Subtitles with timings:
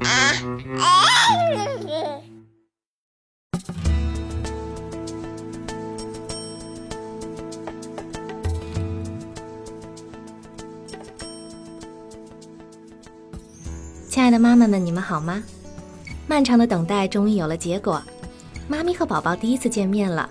[0.00, 0.08] 啊
[0.78, 1.04] 啊
[14.08, 15.42] 亲爱的妈妈们，你们好吗？
[16.26, 18.02] 漫长的等待终于有了结果，
[18.66, 20.28] 妈咪和宝宝第一次见面了。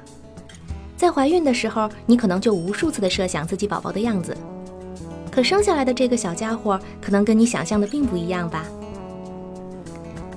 [0.97, 4.35] 在怀孕的时候，你可能就无数次的设想自己宝宝的样子，
[5.31, 8.65] 可生下来的这个小家伙可能跟你想象的并不一样吧。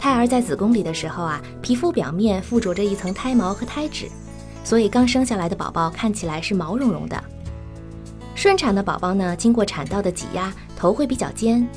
[0.00, 4.08] 胎儿在子宫里的时候啊，皮肤表面附着着一层胎毛和胎脂，
[4.64, 7.22] 所以刚生下来的宝宝看起来是毛茸茸的。
[8.34, 11.68] 顺产的宝宝呢，经过产道的挤压，头会比较尖。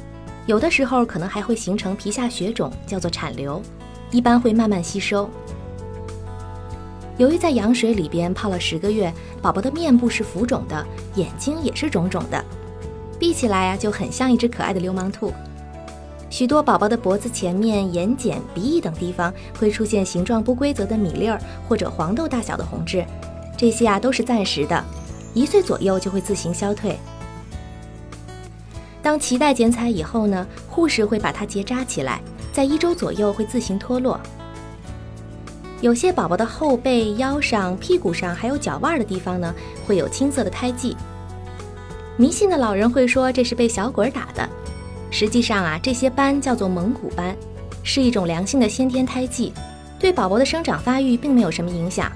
[0.46, 3.62] 有的时候可能还会形成皮下血肿，叫做产瘤，
[4.10, 5.30] 一般会慢慢吸收。
[7.18, 12.42] 由于在羊水里边泡了十个月，宝宝的面部是浮肿的，眼睛也是肿肿的，
[13.20, 15.34] 闭起来呀就很像一只可爱的流氓兔。
[16.34, 21.40] 许多宝宝的脖子前面、眼睑、鼻翼等地方会出现形状不规则的米粒儿
[21.70, 23.06] 或者黄豆大小的红痣，
[23.56, 24.84] 这些啊都是暂时的，
[25.36, 26.98] 一岁左右就会自行消退。
[29.04, 32.20] 当脐带剪彩以后呢，护士会把它结扎起来，
[32.52, 34.20] 在一周左右会自行脱落。
[35.82, 39.54] 有些宝宝的后背、腰上、屁股上还有脚腕的地方呢，
[39.86, 40.98] 会有青色的胎记。
[42.18, 44.50] 迷信的老人会说这是被小鬼打的，
[45.14, 47.36] 实际上啊，这些斑叫做蒙古斑，
[47.84, 49.54] 是一种良性的先天胎记，
[50.00, 52.12] 对宝宝的生长发育并没有什么影响。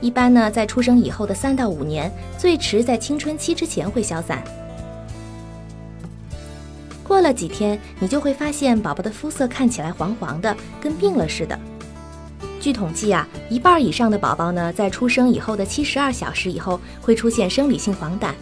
[0.00, 4.42] 一般呢，在出生以后的三到五年，最迟在青春期之前会消散。
[7.04, 11.58] 过了几天，你就会发现宝宝的肤色看起来黄黄的，跟病了似的。
[12.58, 18.32] 据统计啊，一半以上的宝宝呢，在出生以后的七十二小时以后会出现生理性黄疸，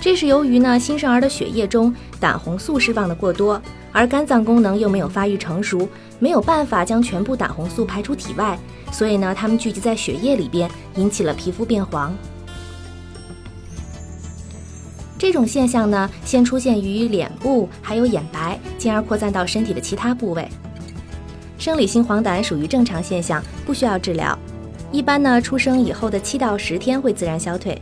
[0.00, 3.60] 这是由于呢新生儿的血液中胆红素释放的过多，
[3.92, 5.86] 而肝脏功能又没有发育成熟，
[6.18, 8.58] 没有办法将全部胆红素排出体外，
[8.90, 12.16] 所以呢它们聚集在血液里边，引起了皮肤变黄。
[15.18, 20.48] 这种现象呢，先出现于脸部，还有眼白，进而扩散到身体的其他部位。
[21.58, 24.36] 生理性黄疸属于正常现象，不需要治疗。
[24.90, 27.78] 一般呢，出生以后的七到十天会自然消退。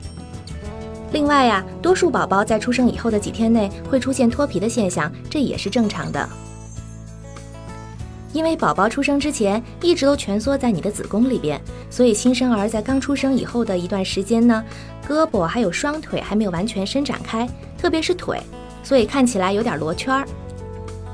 [1.10, 6.28] 另外呀，多数宝宝在出生以后的几天内会出现脱皮的现象，这也是正常的。
[8.34, 11.58] 因为宝宝出生之前一直都蜷缩在你的子宫里边，
[11.88, 14.62] 所以新生儿在刚出生以后的一段时间呢，
[15.08, 17.48] 胳膊还有双腿还没有完全伸展开，
[17.78, 18.38] 特别是腿，
[18.84, 20.28] 所以看起来有点罗圈儿。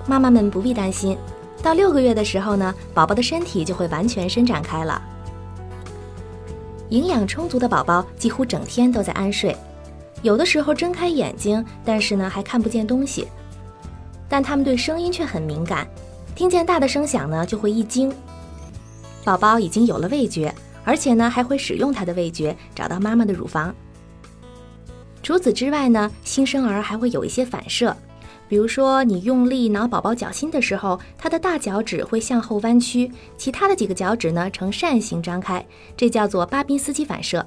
[0.07, 1.17] 妈妈们不必担心，
[1.63, 5.01] 到六个月的时候呢，宝宝的身体就会完全伸展开了。
[6.91, 9.57] 营养充足的宝宝几乎整天都在安睡，
[10.25, 13.29] 有的时候睁开眼睛，但是呢还看不见东西，
[14.27, 15.87] 但他们对声音却很敏感。
[16.35, 18.11] 听见大的声响呢，就会一惊。
[19.23, 20.53] 宝宝已经有了味觉，
[20.83, 23.75] 而且呢，还会使用他的味觉找到妈妈的乳房。
[25.23, 27.95] 除此之外呢，新生儿还会有一些反射，
[28.49, 35.63] 比如说你用力挠宝宝脚心的时候，他的大脚趾会向后弯曲，其他的几个脚趾呢呈扇形张开，
[35.95, 37.47] 这叫做巴宾斯基反射。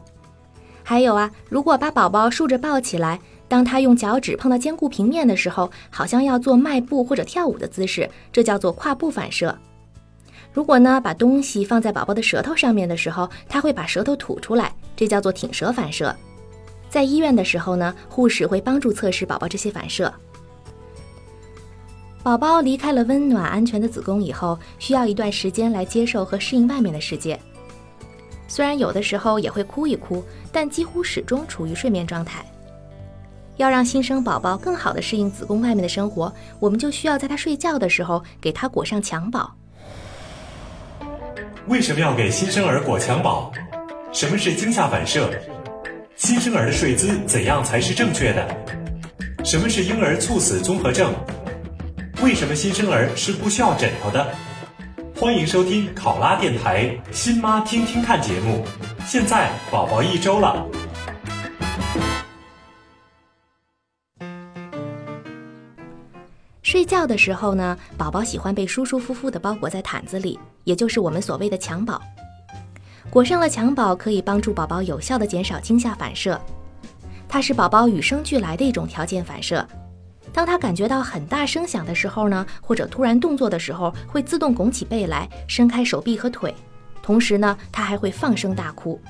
[0.89, 3.19] 还有啊，如果把宝宝竖着抱起来。
[3.49, 9.53] 当他用脚趾碰到坚固平面的时候，好像要做迈步或者跳舞的姿势，这叫做跨步反射。
[10.53, 16.15] 如果呢，把东西放在宝宝的舌头上面的时候，他会把舌头吐出来，这叫做挺舌反射。
[16.89, 20.13] 在医院的时候呢，护士会帮助测试宝宝这些反射。
[22.23, 27.37] 宝宝离开了温暖安全的子宫以后，需要一段时间来接受和适应外面的世界。
[28.47, 32.45] 虽然有的时候也会哭一哭，但几乎始终处于睡眠状态。
[33.57, 39.51] 要让新生宝宝更好地适应子宫外面的生活，我们就需要在他睡觉的时候给他裹上襁褓。
[41.67, 43.51] 为什么要给新生儿裹襁褓？
[44.13, 45.29] 什么是惊吓反射？
[46.15, 48.47] 新生儿的睡姿怎样才是正确的？
[49.43, 51.13] 什么是婴儿猝死综合症？
[52.21, 54.33] 为什么新生儿是不需要枕头的？
[55.19, 58.63] 欢迎收听考拉电台《新妈听听看》节目。
[59.03, 60.63] 现在宝宝一周了。
[66.61, 71.99] 睡觉的时候呢，宝宝喜欢被舒舒服服地包裹在毯子里，也就是我们所谓的襁褓。
[73.09, 76.39] 裹上了襁褓，可以帮助宝宝有效地减少惊吓反射。
[77.27, 79.67] 它是宝宝与生俱来的一种条件反射。
[80.37, 86.53] 当他感觉到很大声响的时候呢，或者突然动作的时候，会自动拱起背来，伸开手臂和腿。
[87.01, 89.01] 同时呢，他还会放声大哭。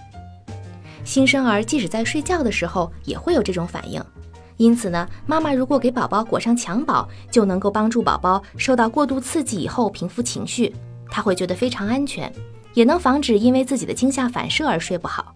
[1.04, 4.02] 新生儿即使在睡觉的时候也会有这种反应。
[4.56, 10.74] 因此呢，妈妈如果给宝宝裹上襁褓，就能够帮助宝宝受到过度刺激以后平复情绪，
[11.12, 12.32] 他会觉得非常安全，
[12.74, 15.36] 也能防止因为自己的惊吓反射而睡不好。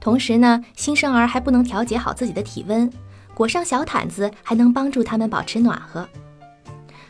[0.00, 2.90] 同时呢，新生儿还不能调节好自己的体温，
[3.40, 6.06] 裹上小毯子还能帮助他们保持暖和。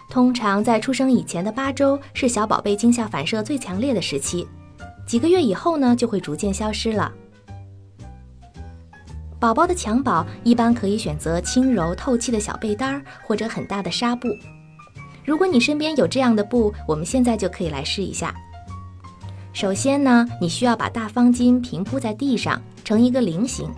[0.08, 4.46] 通常在出生以前的八周是小宝贝惊吓反射最强烈的时期，
[5.04, 7.12] 几个月以后呢就会逐渐消失了。
[9.40, 14.28] 宝宝的襁褓一般可以选择轻柔透气的小被单儿或者很大的纱布。
[15.24, 18.32] 如果你身边有这样的布，我们现在就可以来试一下。
[19.52, 23.68] 首先呢，你需要把大方巾平铺在地上，成一个菱形，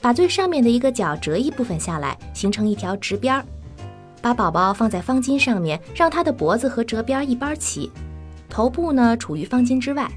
[0.00, 3.44] 把最上面的一个角折一部分下来，形成一条直边儿。
[4.22, 7.90] 把宝宝放在方巾上面，让他的脖子和折边一般齐，
[8.48, 10.10] 头部呢处于方巾之外。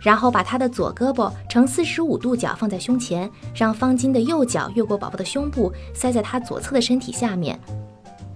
[0.00, 7.56] 然后把他的左胳膊呈四十五度角放在胸前，让方巾的右脚越过宝宝的胸部，塞在他左侧的身体下面，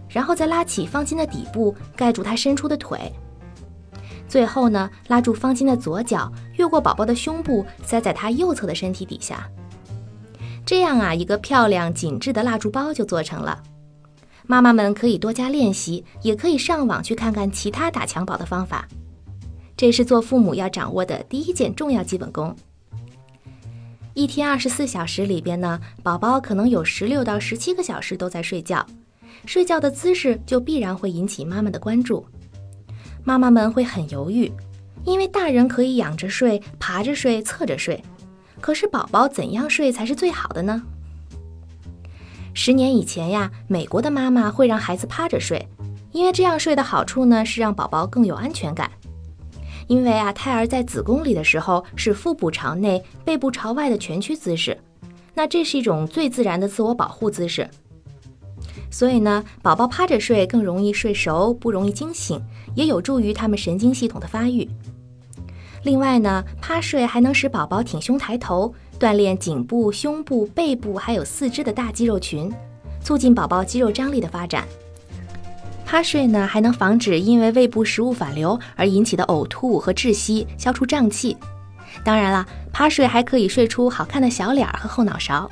[0.08, 3.12] 然后再拉起方巾的底部，盖住他伸出的腿。
[4.28, 9.49] 最后呢，拉住方巾的左脚，越过宝宝的胸部，塞在他右侧的身体底下。
[10.66, 13.62] 这样啊，一个漂亮紧致的蜡烛包就做成了。
[14.46, 18.86] 妈妈们可以多加练习，也可以上网去看看其他打襁褓的方法。
[19.76, 22.54] 这是做父母要掌握的第一件重要基本功。
[24.14, 28.84] 一天二十四小时里边呢，宝宝可能有十六到十七个小时都在睡觉，
[29.44, 32.26] 睡觉的姿势就必然会引起妈妈的关注。
[33.22, 34.50] 妈妈们会很犹豫，
[35.04, 38.02] 因为大人可以仰着睡、爬着睡、侧着睡，
[38.61, 40.82] 可是宝宝怎样睡才是最好的呢？
[42.55, 45.69] 十年以前呀，美国的妈妈会让孩子趴着睡，
[46.12, 48.91] 因为这样睡的好处呢是让宝宝更有安全感。
[49.87, 54.76] 因为啊，胎儿在子宫里的时候是腹部朝内、背部朝外的蜷曲姿势，
[55.35, 57.69] 那这是一种最自然的自我保护姿势。
[58.91, 62.43] 所以呢，宝宝趴着睡更容易睡熟，不容易惊醒，
[62.75, 64.69] 也有助于他们神经系统的发育。
[65.87, 72.53] 另外呢，趴睡还能使宝宝挺胸抬头，锻炼颈部、胸部、背部还有四肢的大肌肉群，
[73.00, 74.67] 促进宝宝肌肉张力的发展。
[75.85, 81.37] 趴睡呢，还能防止因为胃部食物反流而引起的呕吐和窒息，消除胀气。
[82.03, 85.49] 当然了，趴睡还可以睡出好看的小脸儿和后脑勺，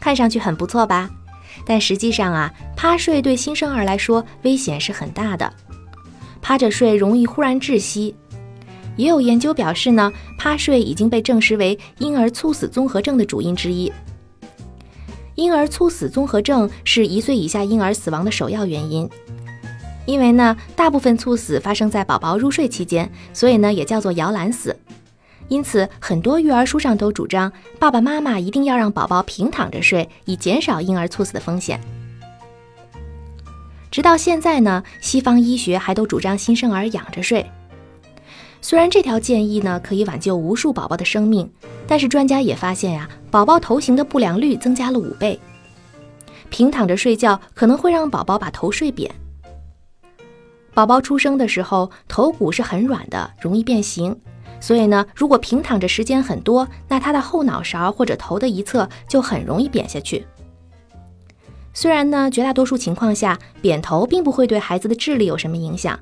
[0.00, 1.10] 看上去很不错吧？
[1.66, 5.52] 但实际上啊，趴睡对新生儿来说危险是很大的。
[6.40, 8.16] 趴着睡容易忽然窒息，
[8.98, 13.90] 也有研究表示呢，趴睡已经被证实为婴儿猝死综合症的主因之一。
[15.36, 19.08] 婴儿猝死综合症是一岁以下婴儿死亡的首要原因，
[20.04, 24.76] 因为呢，大部分猝死发生在宝宝入睡期间，所以呢，也叫做摇篮死。
[25.46, 31.80] 因此，很多育儿书上都主张爸爸妈妈一定要让宝宝平躺着睡，以减少婴儿猝死的风险。
[33.90, 37.46] 直到现在呢，西方医学还都主张新生儿仰着睡。
[38.60, 41.50] 虽然这条建议呢可以挽救无数宝宝的生命，
[41.86, 45.38] 但是专家也发现呀，宝宝头型的不良率增加了五倍。
[46.50, 49.10] 平躺着睡觉可能会让宝宝把头睡扁。
[50.74, 54.18] 宝宝出生的时候头骨是很软的，容易变形，
[54.60, 60.26] 所以呢，如果平躺着时间很多，那他的后脑勺或者头的一侧就很容易扁下去。
[61.72, 65.98] 虽然呢，绝大多数情况下扁头并不会对孩子的智力有什么影响，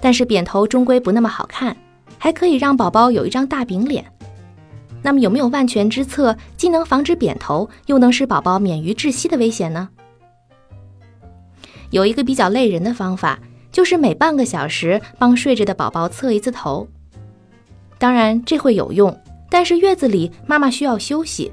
[0.00, 1.76] 但是扁头终归不那么好看。
[2.18, 4.04] 还可以让宝宝有一张大饼脸，
[5.02, 9.88] 那么有没有万全之策，既能防止扁头，又能使宝宝免于窒息的危险呢？
[11.90, 13.38] 有一个比较累人的方法，
[13.72, 16.86] 就是每半个小时帮睡着的宝宝侧一次头。
[17.98, 19.18] 当然这会有用，
[19.50, 21.50] 但是月子里妈妈需要休息，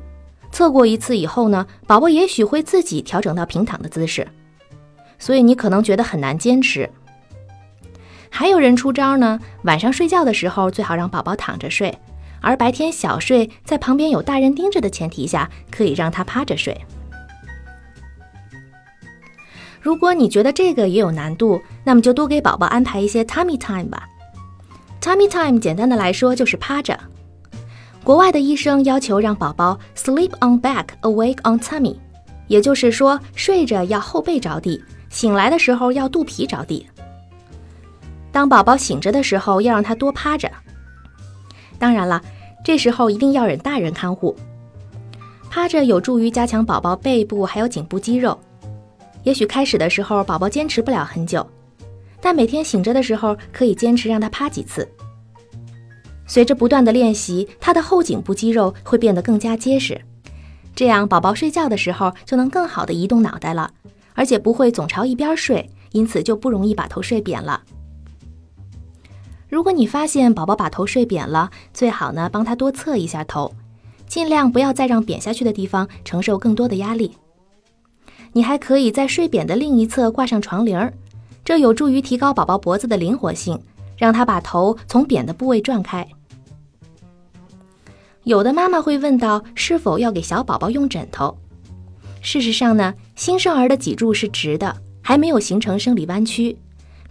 [0.51, 4.27] 侧过一次以后呢，宝宝也许会自己调整到平躺的姿势，
[5.17, 6.89] 所以你可能觉得很难坚持。
[8.29, 11.97] 还有人出招呢，晚上睡觉的时候最好让宝宝躺着睡，
[12.41, 16.79] 而白天小睡，在旁边有大人盯着的前提下，可以让他趴着睡。
[19.81, 24.07] 如果你觉得这个也有难度，那么就多给宝宝安排一些 tummy time 吧。
[24.99, 26.99] tummy time 简单的来说就是趴着。
[28.03, 31.95] 国外的医生要求让宝宝 sleep on back, awake on tummy，
[32.47, 36.85] 也就是说睡着要后背着地，醒来的时候要肚皮着地。
[38.37, 40.47] 当宝宝醒着的时候，要让他多趴着。
[41.79, 42.21] 当然了，
[42.63, 44.37] 这时候一定要忍大人看护。
[45.49, 48.39] 趴着有助于加强宝宝背部还有颈部肌肉。
[49.23, 51.43] 也许开始的时候宝宝坚持不了很久，
[52.21, 54.87] 但每天醒着的时候可以坚持让他趴几次。
[56.27, 59.99] 随着不断的练习，他的后颈部肌肉会变得更加结实，
[60.75, 63.71] 这样宝宝睡觉的时候就能更好的移动脑袋了，
[64.13, 67.63] 而且不会总朝一边睡，因此就不容易把头睡扁了。
[69.49, 73.53] 如果你发现宝宝把头睡扁了，最好呢帮他多侧一下头，
[74.05, 77.13] 尽量不要再让扁下去的地方承受更多的压力。
[78.33, 80.93] 你还可以在睡扁的另一侧挂上床铃儿，
[81.45, 83.57] 这有助于提高宝宝脖子的灵活性，
[83.97, 86.05] 让他把头从扁的部位转开。
[88.23, 91.37] 有的妈妈会问到，是否要给小宝宝用枕头？
[92.21, 96.57] 事实上呢，新生儿的脊柱是直的，还没有形成生理弯曲。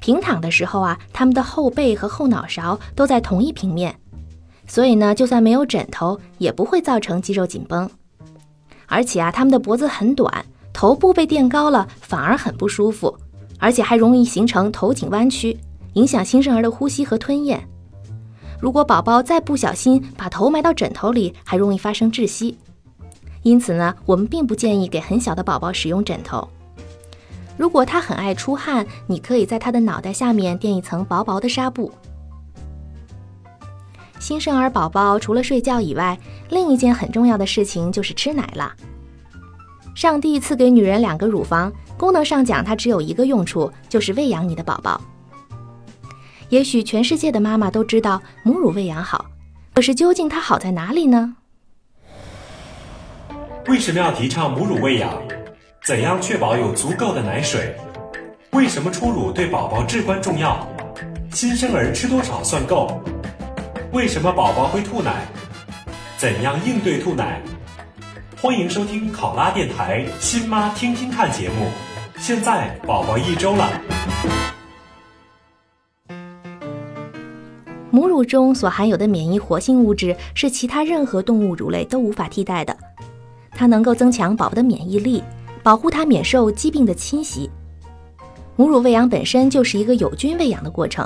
[0.00, 3.94] 平躺的时候啊，他们的后背和后脑勺都在同一平面，
[4.66, 7.88] 所以呢，就算没有枕头，也不会造成肌肉紧绷。
[8.86, 13.16] 而且啊，他们的脖子很短，头部被垫高了反而很不舒服，
[13.58, 15.58] 而且还容易形成头颈弯曲，
[15.94, 17.66] 影响新生儿的呼吸和吞咽。
[18.60, 22.56] 如果宝宝再不小心把头埋到枕头里，还容易发生窒息。
[23.42, 26.48] 因此呢，我们并不建议给很小的宝宝使用枕头。
[27.56, 31.90] 如果他很爱出汗，你可以在他的脑袋下面垫一层薄薄的纱布。
[34.18, 36.18] 新生儿宝宝除了睡觉以外，
[36.50, 38.74] 另一件很重要的事情就是吃奶了。
[39.94, 45.00] 上帝赐给女人两个乳房，功能上讲，它只有一个用处，就是喂养你的宝宝。
[46.48, 49.26] 也许全世界的妈妈都知道母乳喂养好，
[49.74, 51.36] 可是究竟它好在哪里呢？
[53.68, 55.25] 为什么要提倡母乳喂养？
[55.86, 57.72] 怎样确保有足够的奶水？
[58.50, 60.66] 为什么初乳对宝宝至关重要？
[61.30, 63.00] 新生儿吃多少算够？
[63.92, 65.24] 为什么宝宝会吐奶？
[66.18, 67.40] 怎样应对吐奶？
[68.42, 71.68] 欢迎收听考拉电台《新妈听听看》节目。
[72.18, 73.70] 现在宝宝一周了。
[77.92, 82.76] 母乳中所含有的免疫活性物质是其他任何动物乳类都无法替代的，
[83.52, 85.22] 它能够增强宝宝的免疫力，
[85.66, 87.50] 保护他免受疾病的侵袭。
[88.54, 91.04] 母乳喂养本身就是一个有菌喂养的过程，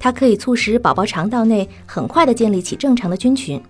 [0.00, 3.62] 它可以促使宝宝肠道内很快的建立起正常的菌群。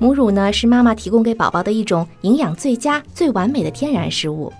[0.00, 4.52] 母乳呢是妈妈提供给宝宝的一种营养最佳、最完美的天然食物。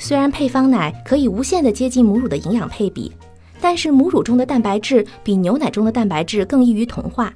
[0.00, 3.12] 虽然配方奶可以无限的接近母乳的营养配比。
[3.60, 7.32] 但是母乳中的蛋白质比牛奶中的蛋白质更易于同化。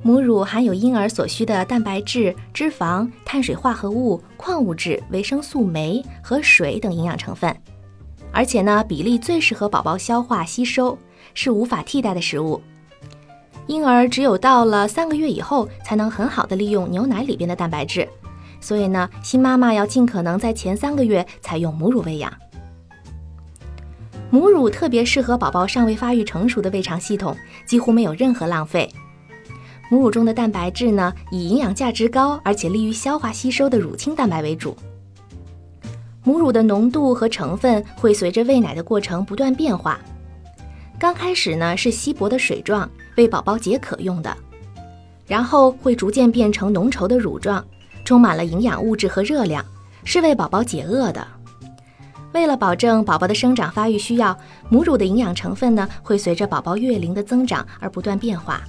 [0.00, 7.54] 母乳含有婴儿所需的蛋白质、脂肪、碳水化合物、矿物质、维生素酶和水等营养成分，
[8.32, 10.96] 而且呢比例最适合宝宝消化吸收，
[11.34, 12.60] 是无法替代的食物。
[13.66, 18.08] 婴儿只有到了三个月以后才能很好的利用牛奶里边的蛋白质，
[18.60, 22.32] 所以呢新妈妈要尽可能在前三个月采用母乳喂养。
[24.30, 27.36] 母乳特别适合宝宝尚未发育成熟的胃肠系统，
[27.66, 28.88] 几乎没有任何浪费。
[29.90, 34.76] 母乳中的蛋白质呢，以营养价值高而且利于消化吸收的乳清蛋白为主。
[36.24, 39.98] 母乳的浓度和成分会随着喂奶的过程不断变化。
[40.98, 44.36] 刚开始呢是稀薄的水状，为宝宝解渴用的，
[45.26, 47.64] 然后会逐渐变成浓稠的乳状，
[48.04, 49.64] 充满了营养物质和热量，
[50.04, 51.26] 是为宝宝解饿的。
[52.34, 54.36] 为了保证宝宝的生长发育需要，
[54.68, 58.60] 母乳的营养成分呢会随着宝宝月龄的增长而不断变化。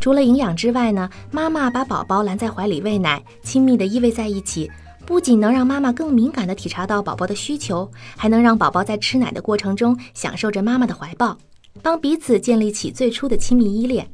[0.00, 4.70] 除了营养之外呢，妈妈把宝宝揽在怀里喂奶，亲密的依偎在一起，
[5.04, 11.36] 不仅能让妈妈更敏感地体察到宝宝的需求，还能让宝宝在吃奶的过程中享受着妈妈的怀抱，
[11.82, 14.08] 帮彼此建立起最初的亲密依恋。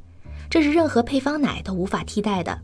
[0.49, 2.59] 这是任何配方奶都无法替代的。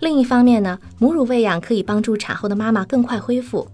[0.00, 3.68] 另一方面呢，母乳喂养可以帮助产后的妈妈更快恢复。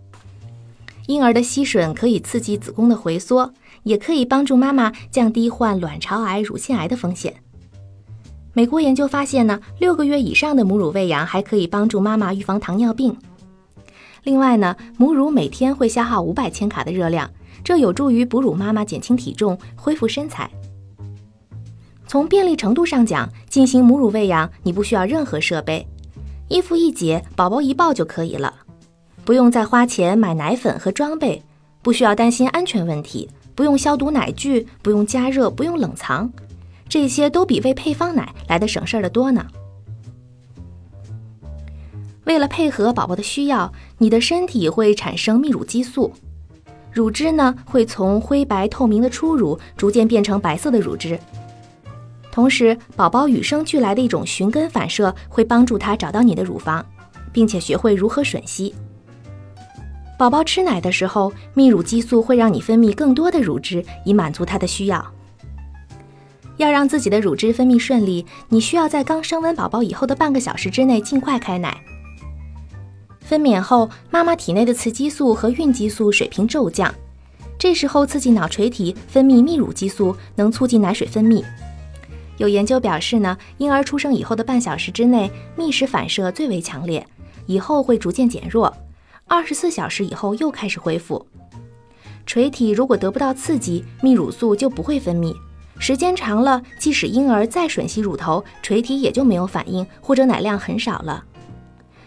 [1.07, 7.33] 婴儿的吸吮可以刺激子宫的回缩，也可以帮助妈妈降低患卵巢癌、乳腺癌的风险。
[8.57, 13.15] 美国研究发现呢，六个月以上的母乳喂养还可以帮助妈妈预防糖尿病。
[14.23, 17.31] 另外呢，母乳每天会消耗五百千卡的热量，
[17.63, 20.51] 这有助于哺乳妈妈减轻体重、恢复身材。
[22.07, 25.87] 从便利程度上讲，进行母乳喂养你不需要任何设备。
[26.49, 28.55] 衣服一解，宝宝一抱就可以了，
[29.23, 31.43] 不用再花钱买奶粉和装备，
[31.83, 36.33] 不需要担心安全问题，不用消毒奶具，不用加热，不用冷藏，
[36.89, 39.47] 这些都比喂配方奶来的省事儿的多呢。
[42.25, 46.13] 为了配合宝宝的需要，你的身体会产生泌乳激素，
[46.91, 51.19] 乳汁呢会从灰白透明的初乳逐渐变成白色的乳汁。
[52.33, 56.85] 同时，宝宝与生俱来的一种寻根反射会帮助他找到你的乳房，
[57.33, 58.75] 并且学会如何吮吸。
[60.19, 65.16] 宝宝吃奶的时候，泌乳激素会让你分泌更多的乳汁，以满足他的需要。
[66.57, 71.77] 要让自己的乳汁分泌顺利，你需要在刚生完宝宝以后的半个小时之内尽快开奶。
[73.21, 76.95] 分娩后，妈妈体内的雌激素和孕激素水平骤降，
[77.59, 81.45] 这时候刺激脑垂体分泌泌乳激素，能促进奶水分泌。
[82.39, 87.05] 有研究表示呢，婴儿出生以后的半小时之内，觅食反射最为强烈，
[87.47, 88.73] 以后会逐渐减弱，
[89.27, 91.27] 二十四小时以后又开始恢复。
[92.27, 95.35] 垂体如果得不到刺激，泌乳素就不会分泌，
[95.79, 101.23] 时间长了，即使婴儿再吮吸乳头，垂体也就没有反应，或者奶量很少了。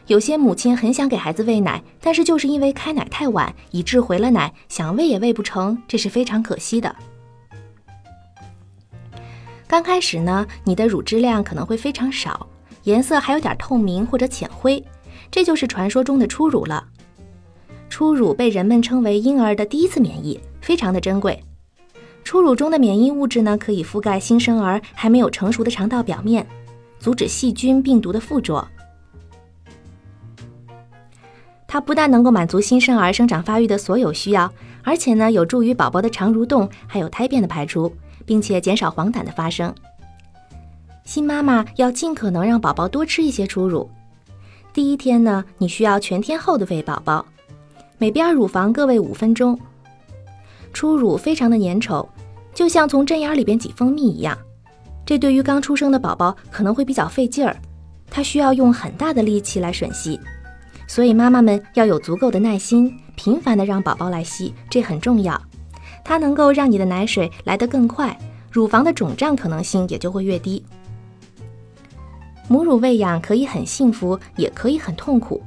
[0.08, 6.94] 有些母亲很想给孩子喂奶，但是就是因为开奶太晚，以致回了奶，想喂也喂不成，这是非常可惜的。
[9.68, 12.48] 刚开始呢，你的乳汁量可能会非常少，
[12.86, 14.84] 颜色还有点透明或者浅灰，
[15.30, 16.84] 这就是传说中的初乳了。
[17.88, 21.40] 初乳被人们称为婴儿的第一次免疫，非常的珍贵。
[22.29, 26.45] 初乳中的免疫物质呢，可以覆盖新生儿还没有成熟的肠道表面，
[27.00, 28.67] 阻止细菌、病毒的附着。
[31.67, 37.91] 它不但能够满足新生儿生长发育的所有需要，而且呢，有助于宝宝的肠蠕动，还有胎便的排出，
[38.27, 39.74] 并且减少黄疸的发生。
[41.03, 43.89] 新妈妈要尽可能让宝宝多吃一些初乳。
[44.71, 47.25] 第一天呢，你需要全天候的喂宝宝，
[47.98, 49.59] 每边乳房各喂五分钟。
[50.71, 52.07] 初乳非常的粘稠，
[52.53, 54.38] 就像从针眼里边挤蜂蜜一样，
[55.06, 57.56] 这对于刚出生的宝宝可能会比较费劲儿，
[58.10, 60.20] 他需要用很大的力气来吮吸。
[60.88, 65.39] 所以妈妈们要有足够的耐心，频繁的让宝宝来吸，这很重要。
[66.03, 68.18] 它能够让你的奶水来得更快，
[68.51, 70.64] 乳房的肿胀可能性也就会越低。
[72.48, 75.44] 母乳喂养可以很幸福，也可以很痛苦。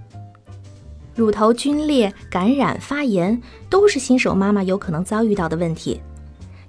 [1.17, 6.01] 乳头皲裂、感染、发炎都是新手妈妈有可能遭遇到的问题。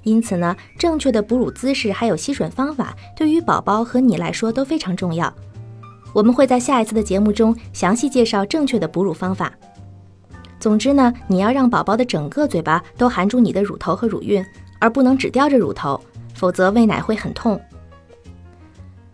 [0.04, 5.34] 因此呢，正确的哺乳姿势还有吸吮方法，对于宝宝和你来说都非常重要。
[6.14, 9.52] 我们会在下一次的节目中详细介绍正确的哺乳方法。
[10.60, 14.46] 总之呢，你要让宝宝的整个嘴巴都含住你的乳头和乳晕，
[14.80, 16.00] 而不能只叼着乳头，
[16.36, 17.60] 否则喂奶会很痛。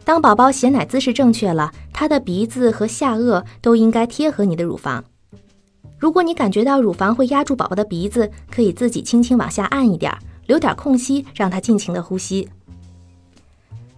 [0.04, 5.04] 当宝宝衔奶姿势正确了，他的鼻子和下颚都应该贴合你的乳房。
[5.98, 10.12] 如果你感觉到乳房会压住宝宝的鼻子，可以自己轻轻往下按一点，
[10.50, 12.50] 留点空隙，让他尽情的呼吸。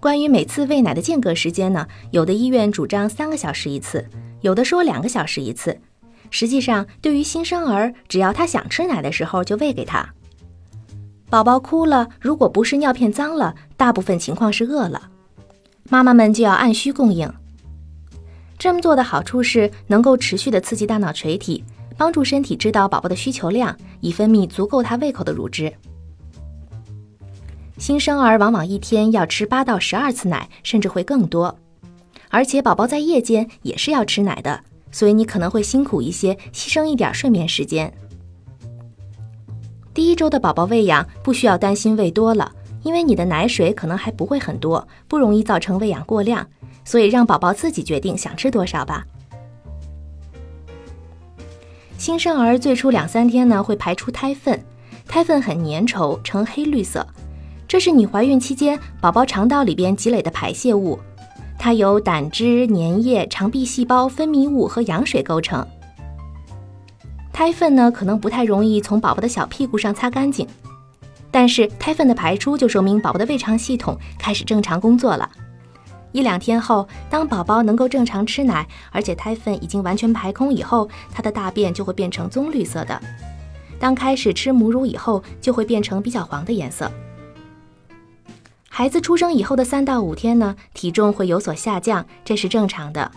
[0.01, 1.87] 关于每次喂奶的间隔时间呢？
[2.11, 4.05] 有的医院主张三个小时一次，
[4.41, 5.79] 有的说两个小时一次。
[6.29, 10.05] 实际上，对于新生儿，只要他想吃奶的时候就喂给他。
[11.29, 15.09] 宝宝哭了，如果不是尿片脏了，大部分情况是饿了，
[15.89, 17.33] 妈妈们就要按需供应。
[18.57, 21.63] 这么做的好处是能够持续的刺激大脑垂体，
[21.95, 25.71] 帮助身体知道宝宝的需求量，以分泌足够他胃口的乳汁。
[27.81, 31.57] 新生儿往往一天要吃八到十二次奶，甚至会更多。
[32.29, 37.91] 而且宝宝在夜间也是要吃奶的，所以你可能会辛苦一些，牺牲一点睡眠时间。
[39.95, 42.51] 第一周的宝宝喂养不需要担心喂多了，
[42.83, 46.47] 因为你的奶水可能还不会很多，不容易造成喂养过量，
[46.85, 49.03] 所以让宝宝自己决定想吃多少吧。
[51.97, 54.63] 新生儿最初两三天呢会排出胎粪，
[55.07, 57.03] 胎粪很粘稠，呈黑绿色。
[57.71, 60.99] 这是你怀孕期间宝宝肠道里边积累的排泄物，
[61.57, 65.65] 它由胆汁、粘液、肠壁细胞、分泌物和羊水构成。
[67.31, 70.45] 胎粪呢，可能不太容易从宝宝的小屁股上擦干净，
[71.31, 75.31] 但是胎粪的排出就说明宝宝的胃肠系统开始正常工作了。
[76.12, 83.01] 一两天后，当宝宝能够正常吃奶，而且胎粪已经完全排空以后，他的大便就会变成棕绿色的。
[83.79, 86.91] 当开始吃母乳以后，就会变成比较黄的颜色。
[88.73, 93.12] 孩子出生以后的三到五天呢，体重会有所下降，这是正常的。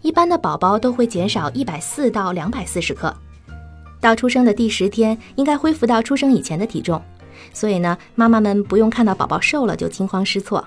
[0.00, 3.14] 一般的宝宝都会减少一百四到两百四十克，
[4.00, 7.00] 到出生的第十天应该恢复到出生以前的体重。
[7.52, 10.66] 所以呢，妈妈们不用看到宝宝瘦了就惊慌失措。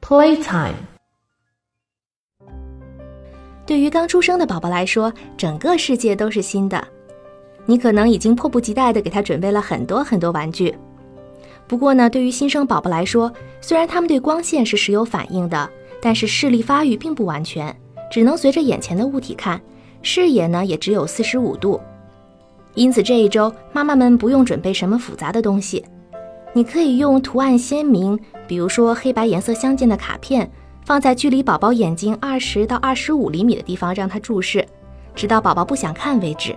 [0.00, 0.74] Playtime。
[3.66, 6.86] 对于刚出生的宝宝来说，整个世界都是新的，
[7.66, 10.72] 你可能已经迫不及待的给他准备了很多很多玩具。
[11.68, 17.74] 不过呢，对于新生宝宝来说，虽然他们对光线是时有反应的，但是视力发育并不完全，
[18.10, 19.60] 只能随着眼前的物体看，
[20.00, 21.78] 视野呢也只有四十五度。
[22.74, 25.84] 因此这一周妈妈们不用准备什么复杂的东西，
[26.54, 30.50] 你可以用图案鲜明，比如说黑白颜色相间的卡片，
[30.86, 34.66] 放在距离宝宝眼睛二十到二十五厘米的地方，让他注视，
[35.14, 36.56] 直到宝宝不想看为止。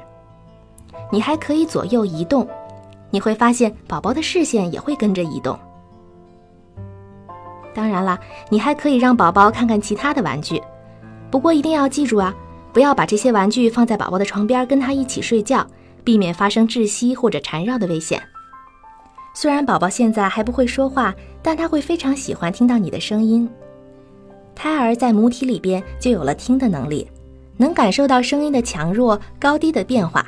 [1.12, 2.48] 你还可以左右移动，
[3.12, 5.58] 你会发现宝宝的视线也会跟着移动。
[7.74, 8.20] 当然啦，
[8.50, 10.62] 你还可以让宝宝看看其他的玩具，
[11.30, 12.34] 不过一定要记住啊，
[12.74, 15.66] 不要把这些玩具放在宝宝的床边跟他一起睡觉，
[16.04, 18.22] 避免发生窒息或者缠绕的危险。
[19.34, 23.50] 虽然宝宝现在还不会说话，但他会非常喜欢听到你的声音。
[24.54, 27.10] 胎儿在母体里边就有了听的能力，
[27.56, 30.26] 能感受到声音的强弱、高低的变化。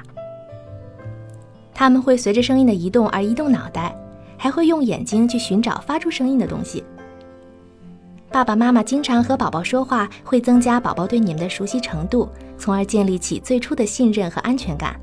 [1.73, 3.95] 他们会随着声音的移动而移动脑袋，
[4.37, 6.83] 还会用眼睛去寻找发出声音的东西。
[8.31, 14.99] 爸爸妈妈经常和宝宝说话，会增加宝宝对你们的熟悉程度，从而建立起最初的信任和安全感。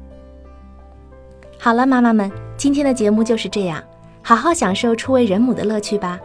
[1.59, 3.83] 好了，妈妈们，今天的节目就是这样，
[4.22, 6.18] 好好享受初为人母的乐趣吧。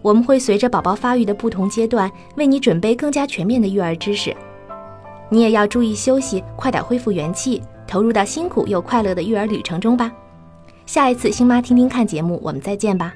[0.00, 4.34] 我们会随着宝宝发育的不同阶段，为你准备更加全面的育儿知识。
[5.28, 10.10] 你也要注意休息，快点恢复元气，投入到辛苦又快乐的育儿旅程中吧。
[10.86, 13.12] 下一次星妈听听看节目，我们再见吧。